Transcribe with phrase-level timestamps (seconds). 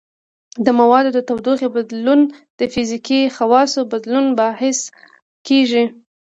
[0.65, 2.21] د موادو د تودوخې بدلون
[2.59, 4.79] د فزیکي خواصو بدلون باعث
[5.47, 5.83] کیږي.